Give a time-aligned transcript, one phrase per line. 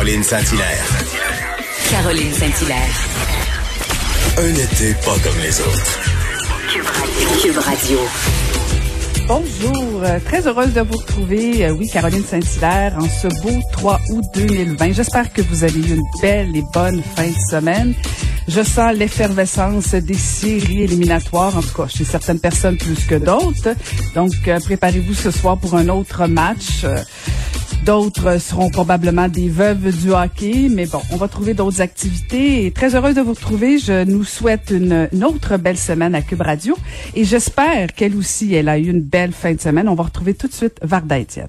[0.00, 0.86] Caroline Saint-Hilaire.
[1.90, 2.96] Caroline Saint-Hilaire.
[4.38, 5.98] Un été pas comme les autres.
[7.42, 7.98] Cube Radio.
[9.28, 11.66] Bonjour, euh, très heureuse de vous retrouver.
[11.66, 14.92] Euh, Oui, Caroline Saint-Hilaire, en ce beau 3 août 2020.
[14.94, 17.92] J'espère que vous avez eu une belle et bonne fin de semaine.
[18.48, 23.76] Je sens l'effervescence des séries éliminatoires, en tout cas chez certaines personnes plus que d'autres.
[24.14, 26.86] Donc, euh, préparez-vous ce soir pour un autre match.
[27.84, 32.66] D'autres seront probablement des veuves du hockey, mais bon, on va trouver d'autres activités.
[32.66, 33.78] Et très heureuse de vous retrouver.
[33.78, 36.76] Je nous souhaite une, une autre belle semaine à Cube Radio.
[37.14, 39.88] Et j'espère qu'elle aussi, elle a eu une belle fin de semaine.
[39.88, 41.48] On va retrouver tout de suite Varda Étienne.